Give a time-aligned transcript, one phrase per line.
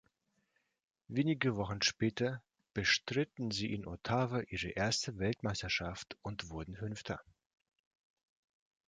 [1.09, 2.41] Wenige Wochen später
[2.73, 7.19] bestritten sie in Ottawa ihre erste Weltmeisterschaft und wurden Fünfte.